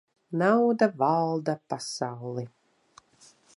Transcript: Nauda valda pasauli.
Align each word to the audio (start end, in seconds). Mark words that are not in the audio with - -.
Nauda 0.41 0.87
valda 1.01 1.55
pasauli. 1.73 2.47